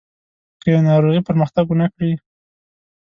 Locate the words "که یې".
0.61-0.79